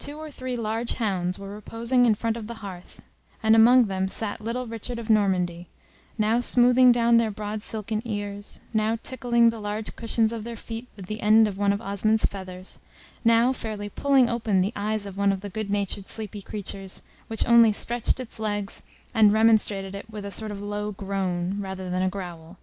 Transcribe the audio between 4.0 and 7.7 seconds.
sat little Richard of Normandy, now smoothing down their broad